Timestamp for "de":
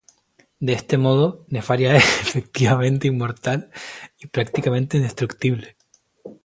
0.59-0.73